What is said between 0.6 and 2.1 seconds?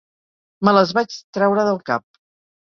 Me les vaig traure del cap.